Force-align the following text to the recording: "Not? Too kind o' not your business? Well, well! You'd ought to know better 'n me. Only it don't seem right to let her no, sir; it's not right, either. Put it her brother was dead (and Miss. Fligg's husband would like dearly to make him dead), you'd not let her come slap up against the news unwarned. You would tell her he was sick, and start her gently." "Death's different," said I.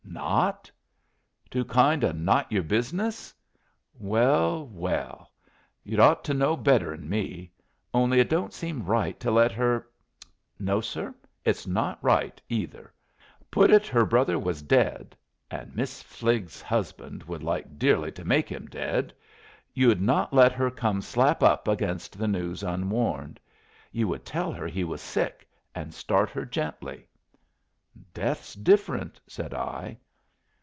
"Not? 0.13 0.69
Too 1.49 1.63
kind 1.63 2.03
o' 2.03 2.11
not 2.11 2.51
your 2.51 2.63
business? 2.63 3.33
Well, 3.97 4.67
well! 4.67 5.31
You'd 5.85 6.01
ought 6.01 6.25
to 6.25 6.33
know 6.33 6.57
better 6.57 6.93
'n 6.93 7.07
me. 7.09 7.51
Only 7.93 8.19
it 8.19 8.29
don't 8.29 8.53
seem 8.53 8.83
right 8.85 9.17
to 9.21 9.31
let 9.31 9.53
her 9.53 9.87
no, 10.59 10.81
sir; 10.81 11.15
it's 11.45 11.65
not 11.65 11.97
right, 12.03 12.41
either. 12.49 12.91
Put 13.49 13.71
it 13.71 13.87
her 13.87 14.05
brother 14.05 14.37
was 14.37 14.61
dead 14.61 15.15
(and 15.49 15.73
Miss. 15.75 16.03
Fligg's 16.03 16.61
husband 16.61 17.23
would 17.23 17.41
like 17.41 17.79
dearly 17.79 18.11
to 18.11 18.25
make 18.25 18.49
him 18.49 18.65
dead), 18.67 19.13
you'd 19.73 20.01
not 20.01 20.33
let 20.33 20.51
her 20.51 20.69
come 20.69 21.01
slap 21.01 21.41
up 21.41 21.69
against 21.69 22.17
the 22.19 22.27
news 22.27 22.63
unwarned. 22.63 23.39
You 23.93 24.09
would 24.09 24.25
tell 24.25 24.51
her 24.51 24.67
he 24.67 24.83
was 24.83 24.99
sick, 25.01 25.47
and 25.73 25.93
start 25.93 26.29
her 26.31 26.45
gently." 26.45 27.07
"Death's 28.13 28.53
different," 28.55 29.19
said 29.27 29.53
I. 29.53 29.97